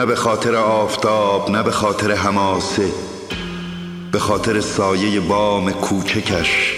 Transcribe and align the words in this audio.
نه 0.00 0.06
به 0.06 0.16
خاطر 0.16 0.54
آفتاب 0.56 1.50
نه 1.50 1.62
به 1.62 1.70
خاطر 1.70 2.12
حماسه. 2.12 2.88
به 4.12 4.18
خاطر 4.18 4.60
سایه 4.60 5.20
بام 5.20 5.72
کوچکش 5.72 6.74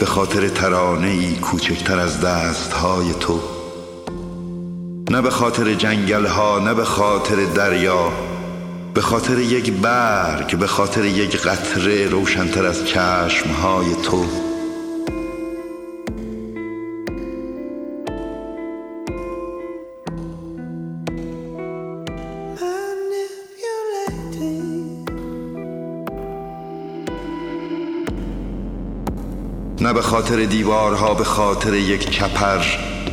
به 0.00 0.06
خاطر 0.06 0.48
ترانه 0.48 1.08
ای 1.08 1.36
کوچکتر 1.36 1.98
از 1.98 2.20
دست 2.20 2.72
های 2.72 3.14
تو. 3.20 3.40
نه 5.10 5.22
به 5.22 5.30
خاطر 5.30 5.74
جنگل 5.74 6.26
ها 6.26 6.58
نه 6.58 6.74
به 6.74 6.84
خاطر 6.84 7.44
دریا. 7.44 8.12
به 8.94 9.00
خاطر 9.00 9.38
یک 9.38 9.72
برگ 9.72 10.58
به 10.58 10.66
خاطر 10.66 11.04
یک 11.04 11.36
قطره 11.36 12.08
روشنتر 12.08 12.66
از 12.66 12.86
چشم 12.86 13.50
های 13.50 13.94
تو. 14.02 14.45
خاطر 30.06 30.44
دیوارها 30.44 31.14
به 31.14 31.24
خاطر 31.24 31.74
یک 31.74 32.10
چپر 32.10 32.64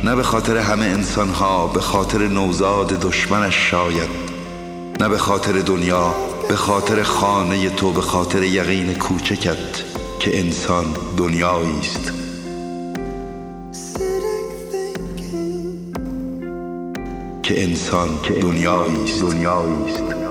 نه 0.04 0.14
به 0.14 0.22
خاطر 0.22 0.56
همه 0.56 0.84
انسانها 0.84 1.66
به 1.66 1.80
خاطر 1.80 2.18
نوزاد 2.28 2.86
دشمنش 2.86 3.70
شاید. 3.70 4.08
نه 5.00 5.08
به 5.08 5.18
خاطر 5.18 5.52
دنیا 5.52 6.14
به 6.48 6.56
خاطر 6.56 7.02
خانه 7.02 7.70
تو 7.70 7.92
به 7.92 8.00
خاطر 8.00 8.42
یقین 8.42 8.94
کوچکت 8.94 9.84
که 10.20 10.38
انسان 10.38 10.84
دنیایی 11.16 11.78
است. 11.80 12.12
که 17.42 17.62
انسان 17.62 18.08
دنیایی 18.42 19.04
است. 19.04 19.22
دنیایی 19.22 19.84
است. 19.88 20.23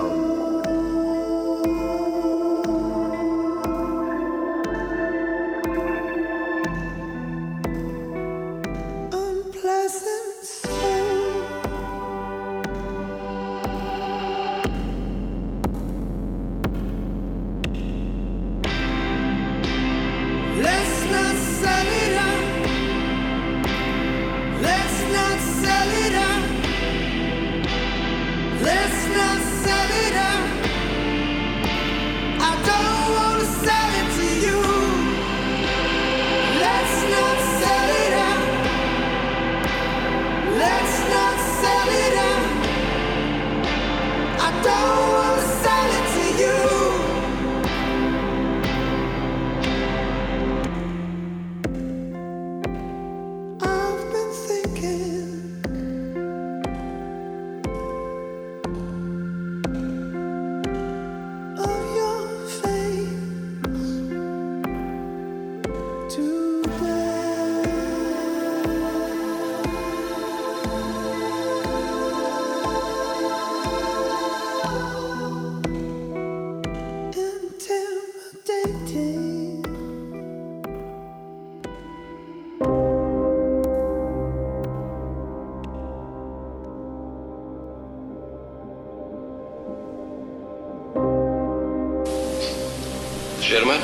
شرمن 93.54 93.80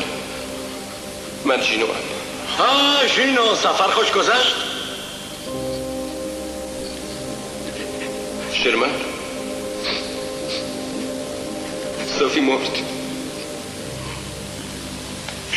من 1.45 1.61
جینو 1.61 1.85
هم. 1.85 1.93
ها 2.57 3.07
جینو 3.15 3.55
سفر 3.55 3.91
خوش 3.91 4.11
گذشت؟ 4.11 4.55
شرمن 8.53 8.89
صافی 12.19 12.39
مرد. 12.39 12.71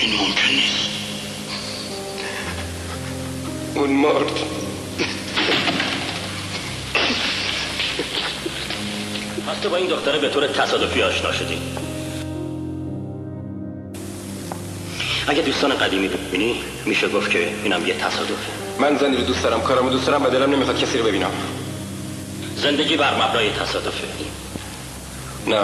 این 0.01 0.13
ممکن 0.13 0.49
نیست. 0.55 0.91
اون 3.75 3.91
مرد. 3.91 4.33
پس 9.47 9.59
تو 9.63 9.69
با 9.69 9.77
این 9.77 9.87
دختره 9.87 10.19
به 10.19 10.29
طور 10.29 10.47
تصادفی 10.47 11.03
آشنا 11.03 11.33
شدی. 11.33 11.82
اگه 15.33 15.43
دوستان 15.43 15.75
قدیمی 15.75 16.09
ببینی 16.09 16.65
میشه 16.87 17.09
گفت 17.09 17.31
که 17.31 17.49
اینم 17.65 17.87
یه 17.87 17.95
تصادفه. 17.95 18.51
من 18.79 18.97
زنی 18.97 19.17
رو 19.17 19.23
دوست 19.23 19.43
دارم 19.43 19.61
کارمو 19.61 19.91
دوست 19.91 20.07
دارم 20.07 20.25
و 20.25 20.29
دلم 20.29 20.51
نمی‌خواد 20.51 20.79
کسی 20.79 20.99
رو 20.99 21.05
ببینم. 21.05 21.31
زندگی 22.57 22.97
بر 22.97 23.15
مبنای 23.15 23.51
تصادفه. 23.51 24.07
نه 25.47 25.61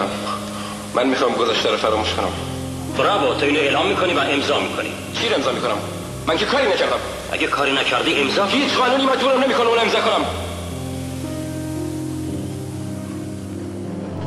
من 0.95 1.07
می‌خوام 1.07 1.33
گذشته 1.33 1.69
رو 1.71 1.77
فراموش 1.77 2.13
کنم. 2.13 2.31
براو 2.97 3.33
تو 3.33 3.45
اینو 3.45 3.59
اعلام 3.59 3.87
می‌کنی 3.87 4.13
و 4.13 4.19
امضا 4.19 4.59
می‌کنی. 4.59 4.91
چی 5.13 5.29
رو 5.29 5.35
امضا 5.35 5.51
می‌کنم؟ 5.51 5.77
من 6.27 6.37
که 6.37 6.45
کاری 6.45 6.67
نکردم. 6.67 6.99
اگه 7.31 7.47
کاری 7.47 7.71
نکردی 7.71 8.21
امضا 8.21 8.45
هیچ 8.45 8.73
قانونی 8.73 9.05
مجبورم 9.05 9.43
نمی‌کنه 9.43 9.67
اون 9.67 9.79
امضا 9.79 9.99
کنم. 9.99 10.25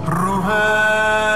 روح 0.07 1.32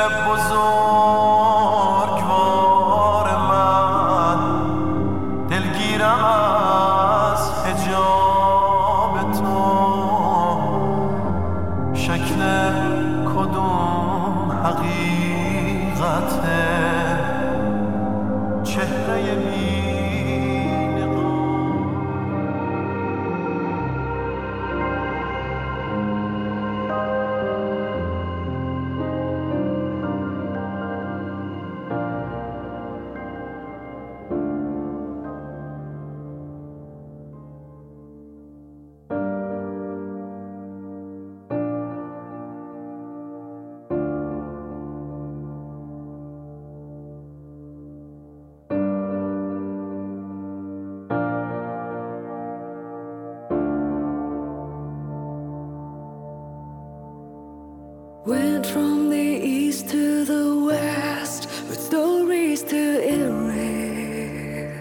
Went 58.26 58.66
from 58.66 59.08
the 59.08 59.16
east 59.16 59.88
to 59.90 60.24
the 60.24 60.58
west 60.64 61.48
with 61.68 61.80
stories 61.80 62.64
to 62.64 63.00
erase. 63.08 64.74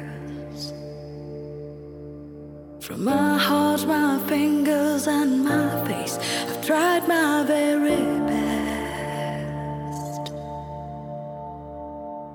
From 2.80 3.04
my 3.04 3.38
heart, 3.38 3.86
my 3.86 4.18
fingers, 4.28 5.06
and 5.06 5.44
my 5.44 5.86
face, 5.86 6.18
I've 6.18 6.66
tried 6.66 7.08
my 7.08 7.44
very 7.44 8.20
best. 8.26 8.64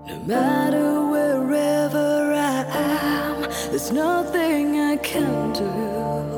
No 0.06 0.16
matter 0.26 1.02
wherever 1.10 2.32
I 2.34 2.64
am, 2.70 3.40
there's 3.70 3.90
nothing 3.90 4.78
I 4.78 4.96
can 4.98 5.52
do. 5.54 6.29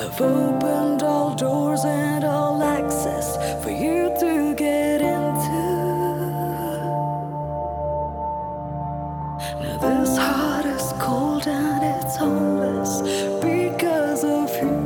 I've 0.00 0.20
opened 0.20 1.02
all 1.02 1.34
doors 1.34 1.84
and 1.84 2.24
all 2.24 2.62
access 2.62 3.36
for 3.62 3.70
you 3.70 4.14
to 4.20 4.47
cold 11.08 11.46
and 11.48 11.82
it's 11.90 12.16
homeless 12.16 12.92
because 13.40 14.22
of 14.24 14.48
you. 14.60 14.76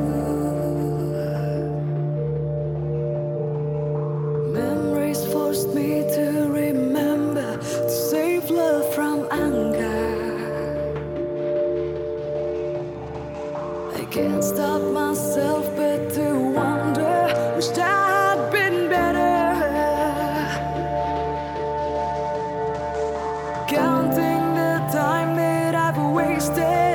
Memories 4.60 5.22
forced 5.32 5.70
me 5.78 5.90
to 6.16 6.26
remember 6.62 7.50
to 7.58 7.90
save 8.10 8.44
love 8.50 8.86
from 8.94 9.18
anger. 9.32 10.04
I 14.00 14.04
can't 14.14 14.44
stop 14.44 14.82
myself 15.02 15.64
but 15.74 16.00
to 16.16 16.26
wonder, 16.58 17.16
wished 17.56 17.78
I 17.78 18.02
had 18.14 18.40
been 18.56 18.78
better. 18.94 19.40
Counting 23.74 24.12
the 24.12 24.12
time 24.12 24.16
that 24.16 24.31
stay. 26.42 26.91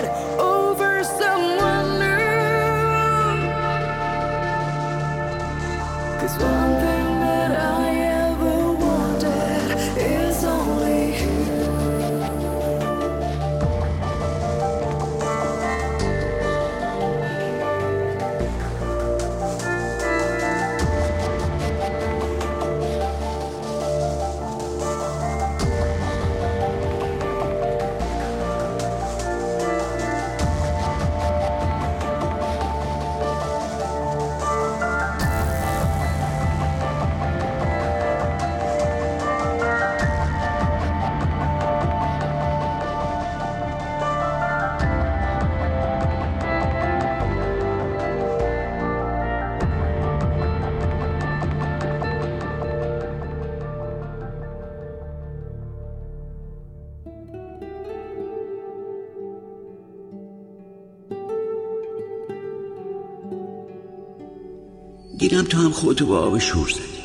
گیرم 65.20 65.44
تو 65.44 65.58
هم 65.58 65.72
خودتو 65.72 66.06
با 66.06 66.20
آب 66.20 66.40
شور 66.40 66.70
زدی. 66.70 66.98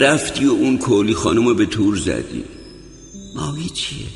رفتی 0.00 0.44
و 0.44 0.50
اون 0.50 0.78
کولی 0.78 1.14
خانم 1.14 1.48
رو 1.48 1.54
به 1.54 1.66
تور 1.66 1.96
زدی. 1.96 2.44
ماهی 3.34 3.68
چیه؟ 3.68 4.06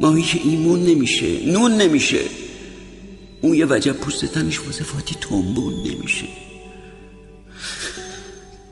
ماهی 0.00 0.22
که 0.22 0.40
ایمون 0.44 0.82
نمیشه 0.82 1.46
نون 1.46 1.72
نمیشه. 1.72 2.20
اون 3.40 3.54
یه 3.54 3.66
وجب 3.70 3.92
پوست 3.92 4.24
تنش 4.24 4.60
واسه 4.60 4.84
فاتی 4.84 5.14
تنبون 5.20 5.74
نمیشه. 5.74 6.26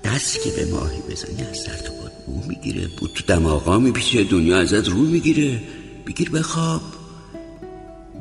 دست 0.04 0.42
که 0.42 0.50
به 0.50 0.70
ماهی 0.70 1.00
بزنی 1.10 1.42
از 1.50 1.58
سر 1.58 1.76
تو 1.76 1.92
باد 1.92 2.12
بو 2.26 2.48
می‌گیره 2.48 2.88
بود 3.00 3.10
تو 3.14 3.24
دماغا 3.26 3.78
میپیچه 3.78 4.24
دنیا 4.24 4.58
ازت 4.58 4.88
رو 4.88 4.98
می‌گیره. 4.98 5.62
بگیر 6.06 6.30
بخواب 6.30 6.82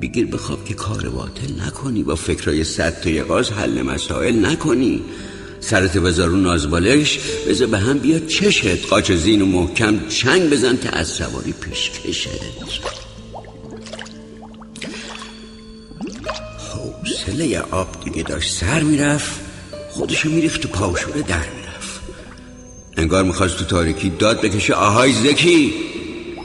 بگیر 0.02 0.28
بخواب 0.28 0.66
که 0.66 0.74
کار 0.74 1.10
باطل 1.10 1.62
نکنی. 1.68 2.04
با 2.04 2.16
فکرای 2.16 2.64
صد 2.64 3.02
تا 3.02 3.10
یقاز 3.10 3.52
حل 3.52 3.82
مسائل 3.82 4.46
نکنی. 4.46 5.02
سرت 5.60 5.98
بذار 5.98 6.28
رو 6.28 6.38
نازبالش 6.38 7.20
بذار 7.48 7.68
به 7.68 7.78
هم 7.78 8.00
بیاد 8.00 8.28
چشت. 8.28 8.88
قاچ 8.90 9.12
زین 9.12 9.42
و 9.42 9.46
محکم 9.46 10.08
چنگ 10.08 10.50
بزن 10.50 10.78
که 10.78 10.98
از 10.98 11.08
سواری 11.08 11.52
پیش 11.52 11.92
کشت 11.92 12.32
حوصله 16.74 17.60
آب 17.60 17.88
دیگه 18.04 18.24
داشت 18.24 18.54
سر 18.54 18.84
می‌رفت 18.84 19.32
خودشو 19.90 20.30
میریخت 20.30 20.62
تو 20.62 20.68
پاوشوره 20.68 21.22
در 21.22 21.46
می‌رفت. 21.56 22.02
انگار 22.98 23.24
می‌خواست 23.24 23.58
تو 23.58 23.66
تاریکی 23.66 24.10
داد 24.10 24.42
بکشه 24.42 24.74
آهای 24.74 25.14
زکی! 25.14 25.74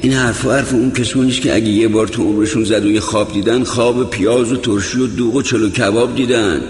این 0.02 0.12
حرف 0.12 0.44
و 0.44 0.50
حرف 0.50 0.72
اون 0.72 0.90
کسونیش 0.90 1.40
که 1.40 1.54
اگه 1.54 1.68
یه 1.68 1.88
بار 1.88 2.08
تو 2.08 2.22
عمرشون 2.22 2.64
زد 2.64 2.84
یه 2.84 3.00
خواب 3.00 3.32
دیدن 3.32 3.64
خواب 3.64 4.10
پیاز 4.10 4.52
و 4.52 4.56
ترشی 4.56 5.00
و 5.00 5.06
دوغ 5.06 5.34
و 5.34 5.42
چلو 5.42 5.70
کباب 5.70 6.14
دیدن. 6.14 6.62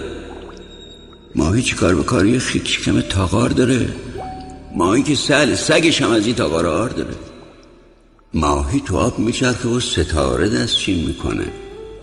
ماهی 1.35 1.61
چی 1.61 1.75
کار 1.75 1.95
به 1.95 2.03
کاری؟ 2.03 2.39
خیک 2.39 2.67
شکم 2.67 3.01
تاغار 3.01 3.49
داره. 3.49 3.89
ماهی 4.75 5.03
که 5.03 5.15
سل 5.15 5.55
سگش 5.55 6.01
هم 6.01 6.11
از 6.11 6.25
این 6.25 6.35
تاغار 6.35 6.67
آر 6.67 6.89
داره. 6.89 7.15
ماهی 8.33 8.79
تو 8.85 8.97
آب 8.97 9.19
میچرخه 9.19 9.69
و 9.69 9.79
ستاره 9.79 10.49
دستچین 10.49 11.05
می‌کنه. 11.05 11.45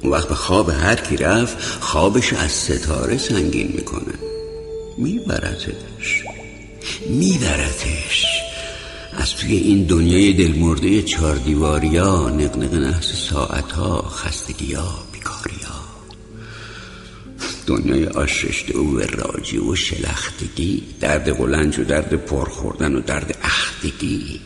اون 0.02 0.12
وقت 0.12 0.28
به 0.28 0.34
خواب 0.34 0.70
هر 0.70 0.96
کی 0.96 1.16
رفت 1.16 1.80
خوابش 1.80 2.32
از 2.32 2.52
ستاره 2.52 3.18
سنگین 3.18 3.72
می‌کنه. 3.76 4.14
میبرتش. 4.98 6.24
میبرتش. 7.10 8.39
از 9.20 9.36
توی 9.36 9.56
این 9.56 9.84
دنیای 9.84 10.32
دلمرده 10.32 11.02
چهار 11.02 11.36
دیواریا 11.36 12.28
نقنق 12.28 12.74
نحس 12.74 13.12
ساعتها 13.30 14.02
خستگیا 14.02 14.88
بیکاریا 15.12 15.80
دنیای 17.66 18.06
آششته 18.06 18.78
و 18.78 18.96
وراجی 18.96 19.58
و 19.58 19.74
شلختگی 19.74 20.82
درد 21.00 21.28
قلنج 21.28 21.78
و 21.78 21.84
درد 21.84 22.14
پرخوردن 22.14 22.94
و 22.94 23.00
درد 23.00 23.38
اختگی. 23.42 24.40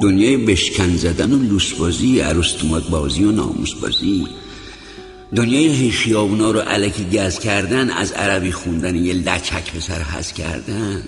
دنیای 0.00 0.36
بشکن 0.36 0.96
زدن 0.96 1.32
و 1.32 1.42
لوسبازی 1.42 2.20
عروستومات 2.20 2.88
بازی 2.90 3.24
و 3.24 3.32
ناموس 3.32 3.74
بازی 3.74 4.26
دنیای 5.36 5.90
خیابونا 5.90 6.50
رو 6.50 6.60
علکی 6.60 7.04
گز 7.04 7.38
کردن 7.38 7.90
از 7.90 8.12
عربی 8.12 8.52
خوندن 8.52 8.96
یه 8.96 9.14
لچک 9.14 9.72
به 9.72 9.80
سر 9.80 10.02
حز 10.02 10.32
کردن. 10.32 11.02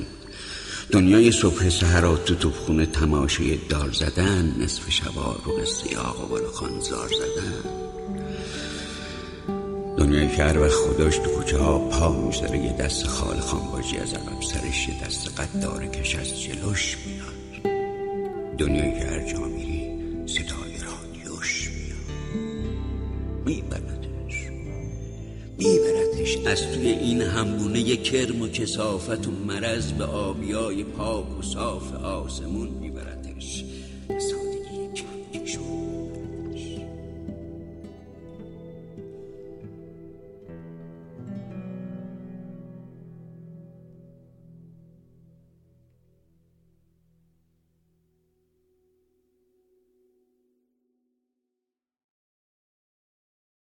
دنیای 0.90 1.32
صبح 1.32 1.68
سهرات 1.68 2.24
تو 2.24 2.34
توبخونه 2.34 2.86
تماشای 2.86 3.56
دار 3.68 3.92
زدن 3.92 4.56
نصف 4.60 4.90
شبا 4.90 5.36
رو 5.44 5.52
قصه 5.52 5.98
آقا 5.98 6.48
خان 6.54 6.80
زار 6.80 7.08
زدن. 7.08 7.70
دنیایی 9.98 10.28
که 10.36 10.44
هر 10.44 10.58
وقت 10.58 10.72
خداش 10.72 11.16
تو 11.16 11.30
کوچه 11.30 11.58
ها 11.58 11.78
پا 11.78 12.12
می‌ذاره 12.12 12.58
یه 12.58 12.72
دست 12.72 13.06
خال 13.06 13.40
خانباجی 13.40 13.98
از 13.98 14.14
عقب 14.14 14.42
سرش 14.42 14.88
یه 14.88 15.04
دست 15.06 15.40
قدار 15.40 15.86
کش 15.86 16.14
از 16.14 16.42
جلوش 16.42 16.96
میاد. 17.06 17.74
دنیایی 18.58 18.92
که 18.92 19.06
هر 19.06 19.32
جا 19.32 19.38
میری 19.38 19.67
از 26.46 26.72
توی 26.72 26.88
این 26.88 27.22
همبونه 27.22 27.96
کرم 27.96 28.42
و 28.42 28.48
کسافت 28.48 29.26
و 29.26 29.30
مرض 29.30 29.92
به 29.92 30.04
آبیای 30.04 30.84
پاک 30.84 31.38
و 31.38 31.42
صاف 31.42 31.94
آسمون 31.94 32.87